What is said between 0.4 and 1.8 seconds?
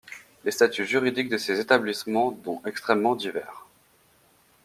Les statuts juridiques de ces